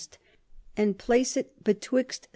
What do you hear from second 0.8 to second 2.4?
place it betwixt S.